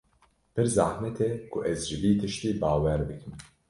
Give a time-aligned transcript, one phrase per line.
[0.53, 3.33] Pir zehmet e ku ez ji vî tiştî bawer bikim.